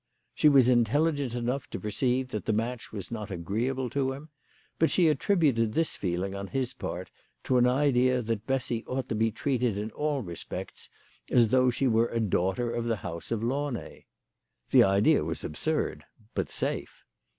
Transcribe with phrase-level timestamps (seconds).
[0.33, 4.29] She was intelligent enough to per ceive that the match was not agreeable to him;
[4.79, 7.11] but she attributed this feeling on his part
[7.43, 10.89] to an idea that Bessy ought to be treated in all respects
[11.29, 14.07] as though she were a daughter of the house of Launay.
[14.71, 17.03] The idea was absurd, but safe.